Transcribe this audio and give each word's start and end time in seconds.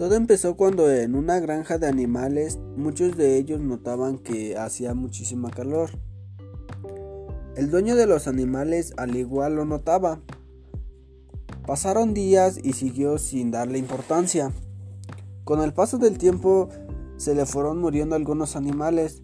Todo 0.00 0.14
empezó 0.14 0.56
cuando 0.56 0.90
en 0.90 1.14
una 1.14 1.40
granja 1.40 1.76
de 1.76 1.86
animales 1.86 2.58
muchos 2.74 3.18
de 3.18 3.36
ellos 3.36 3.60
notaban 3.60 4.16
que 4.16 4.56
hacía 4.56 4.94
muchísima 4.94 5.50
calor. 5.50 5.90
El 7.54 7.70
dueño 7.70 7.94
de 7.94 8.06
los 8.06 8.26
animales 8.26 8.94
al 8.96 9.14
igual 9.14 9.56
lo 9.56 9.66
notaba. 9.66 10.22
Pasaron 11.66 12.14
días 12.14 12.58
y 12.62 12.72
siguió 12.72 13.18
sin 13.18 13.50
darle 13.50 13.76
importancia. 13.76 14.54
Con 15.44 15.60
el 15.60 15.74
paso 15.74 15.98
del 15.98 16.16
tiempo 16.16 16.70
se 17.18 17.34
le 17.34 17.44
fueron 17.44 17.78
muriendo 17.78 18.16
algunos 18.16 18.56
animales 18.56 19.22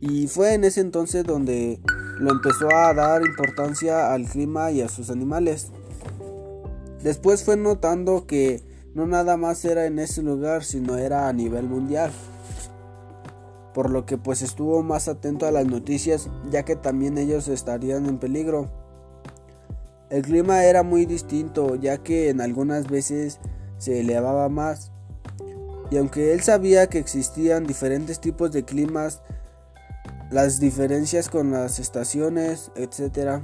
y 0.00 0.28
fue 0.28 0.54
en 0.54 0.64
ese 0.64 0.80
entonces 0.80 1.24
donde 1.24 1.78
lo 2.18 2.30
empezó 2.30 2.74
a 2.74 2.94
dar 2.94 3.20
importancia 3.20 4.14
al 4.14 4.24
clima 4.24 4.70
y 4.70 4.80
a 4.80 4.88
sus 4.88 5.10
animales. 5.10 5.72
Después 7.02 7.44
fue 7.44 7.58
notando 7.58 8.26
que 8.26 8.75
no 8.96 9.06
nada 9.06 9.36
más 9.36 9.62
era 9.66 9.84
en 9.84 9.98
ese 9.98 10.22
lugar, 10.22 10.64
sino 10.64 10.96
era 10.96 11.28
a 11.28 11.32
nivel 11.34 11.68
mundial. 11.68 12.10
Por 13.74 13.90
lo 13.90 14.06
que 14.06 14.16
pues 14.16 14.40
estuvo 14.40 14.82
más 14.82 15.06
atento 15.06 15.46
a 15.46 15.50
las 15.50 15.66
noticias, 15.66 16.30
ya 16.50 16.62
que 16.62 16.76
también 16.76 17.18
ellos 17.18 17.46
estarían 17.48 18.06
en 18.06 18.16
peligro. 18.16 18.70
El 20.08 20.22
clima 20.22 20.64
era 20.64 20.82
muy 20.82 21.04
distinto, 21.04 21.74
ya 21.74 21.98
que 21.98 22.30
en 22.30 22.40
algunas 22.40 22.88
veces 22.88 23.38
se 23.76 24.00
elevaba 24.00 24.48
más. 24.48 24.92
Y 25.90 25.98
aunque 25.98 26.32
él 26.32 26.40
sabía 26.40 26.86
que 26.86 26.98
existían 26.98 27.66
diferentes 27.66 28.18
tipos 28.18 28.50
de 28.50 28.64
climas, 28.64 29.20
las 30.30 30.58
diferencias 30.58 31.28
con 31.28 31.50
las 31.50 31.80
estaciones, 31.80 32.70
etc., 32.76 33.42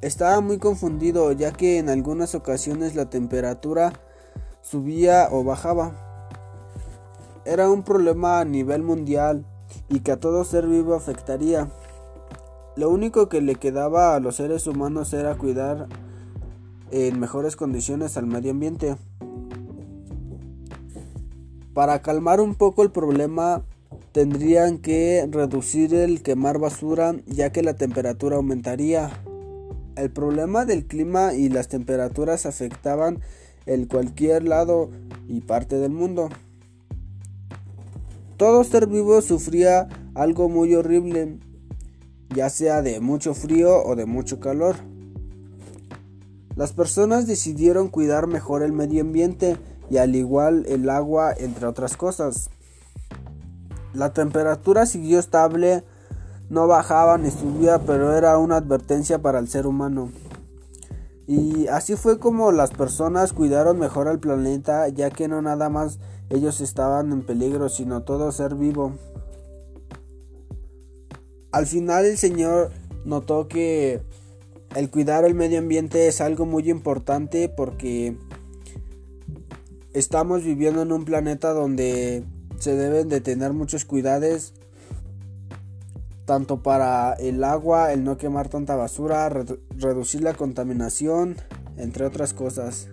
estaba 0.00 0.40
muy 0.40 0.58
confundido 0.58 1.30
ya 1.30 1.52
que 1.52 1.78
en 1.78 1.88
algunas 1.88 2.34
ocasiones 2.34 2.96
la 2.96 3.08
temperatura 3.08 3.92
subía 4.62 5.28
o 5.30 5.44
bajaba. 5.44 5.92
Era 7.44 7.68
un 7.70 7.82
problema 7.82 8.40
a 8.40 8.44
nivel 8.44 8.82
mundial 8.82 9.44
y 9.88 10.00
que 10.00 10.12
a 10.12 10.20
todo 10.20 10.44
ser 10.44 10.66
vivo 10.66 10.94
afectaría. 10.94 11.68
Lo 12.76 12.88
único 12.88 13.28
que 13.28 13.42
le 13.42 13.56
quedaba 13.56 14.14
a 14.14 14.20
los 14.20 14.36
seres 14.36 14.66
humanos 14.66 15.12
era 15.12 15.36
cuidar 15.36 15.88
en 16.90 17.18
mejores 17.20 17.56
condiciones 17.56 18.16
al 18.16 18.26
medio 18.26 18.52
ambiente. 18.52 18.96
Para 21.74 22.00
calmar 22.02 22.40
un 22.40 22.54
poco 22.54 22.82
el 22.82 22.90
problema 22.90 23.64
tendrían 24.12 24.78
que 24.78 25.26
reducir 25.30 25.94
el 25.94 26.22
quemar 26.22 26.58
basura 26.58 27.14
ya 27.26 27.50
que 27.50 27.62
la 27.62 27.74
temperatura 27.74 28.36
aumentaría. 28.36 29.10
El 29.96 30.10
problema 30.10 30.64
del 30.64 30.86
clima 30.86 31.34
y 31.34 31.48
las 31.48 31.68
temperaturas 31.68 32.46
afectaban 32.46 33.20
en 33.66 33.86
cualquier 33.86 34.44
lado 34.44 34.90
y 35.28 35.40
parte 35.40 35.76
del 35.76 35.92
mundo. 35.92 36.28
Todo 38.36 38.64
ser 38.64 38.86
vivo 38.86 39.20
sufría 39.20 39.88
algo 40.14 40.48
muy 40.48 40.74
horrible, 40.74 41.38
ya 42.34 42.50
sea 42.50 42.82
de 42.82 43.00
mucho 43.00 43.34
frío 43.34 43.82
o 43.84 43.94
de 43.94 44.06
mucho 44.06 44.40
calor. 44.40 44.76
Las 46.56 46.72
personas 46.72 47.26
decidieron 47.26 47.88
cuidar 47.88 48.26
mejor 48.26 48.62
el 48.62 48.72
medio 48.72 49.02
ambiente 49.02 49.56
y 49.90 49.98
al 49.98 50.14
igual 50.14 50.66
el 50.68 50.90
agua 50.90 51.32
entre 51.36 51.66
otras 51.66 51.96
cosas. 51.96 52.50
La 53.94 54.12
temperatura 54.12 54.86
siguió 54.86 55.18
estable 55.18 55.84
no 56.52 56.66
bajaba 56.66 57.16
ni 57.16 57.30
subía, 57.30 57.78
pero 57.78 58.14
era 58.14 58.36
una 58.36 58.56
advertencia 58.56 59.22
para 59.22 59.38
el 59.38 59.48
ser 59.48 59.66
humano. 59.66 60.10
Y 61.32 61.66
así 61.68 61.96
fue 61.96 62.18
como 62.18 62.52
las 62.52 62.72
personas 62.72 63.32
cuidaron 63.32 63.78
mejor 63.78 64.06
al 64.06 64.20
planeta, 64.20 64.86
ya 64.90 65.08
que 65.08 65.28
no 65.28 65.40
nada 65.40 65.70
más 65.70 65.98
ellos 66.28 66.60
estaban 66.60 67.10
en 67.10 67.22
peligro, 67.22 67.70
sino 67.70 68.02
todo 68.02 68.30
ser 68.32 68.54
vivo. 68.54 68.92
Al 71.50 71.66
final 71.66 72.04
el 72.04 72.18
Señor 72.18 72.70
notó 73.06 73.48
que 73.48 74.02
el 74.76 74.90
cuidar 74.90 75.24
el 75.24 75.32
medio 75.32 75.60
ambiente 75.60 76.06
es 76.06 76.20
algo 76.20 76.44
muy 76.44 76.68
importante 76.68 77.48
porque 77.48 78.18
estamos 79.94 80.44
viviendo 80.44 80.82
en 80.82 80.92
un 80.92 81.06
planeta 81.06 81.54
donde 81.54 82.24
se 82.58 82.76
deben 82.76 83.08
de 83.08 83.22
tener 83.22 83.54
muchos 83.54 83.86
cuidados 83.86 84.52
tanto 86.24 86.62
para 86.62 87.14
el 87.14 87.44
agua, 87.44 87.92
el 87.92 88.04
no 88.04 88.16
quemar 88.16 88.48
tanta 88.48 88.76
basura, 88.76 89.28
reducir 89.28 90.22
la 90.22 90.34
contaminación, 90.34 91.36
entre 91.76 92.06
otras 92.06 92.32
cosas. 92.32 92.88